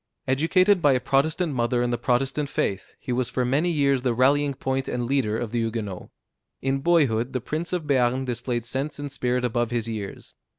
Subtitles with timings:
[0.27, 4.15] Educated by a Protestant mother in the Protestant faith, he was for many years the
[4.15, 6.09] rallying point and leader of the Huguenots.
[6.59, 10.33] In boyhood the prince of Béarn displayed sense and spirit above his years.